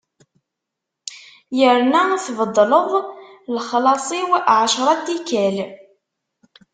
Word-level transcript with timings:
Yerna 1.59 2.01
tbeddleḍ 2.25 2.91
lexlaṣ-iw 3.55 4.29
ɛecṛa 4.57 4.93
n 4.97 5.01
tikkal. 5.05 5.57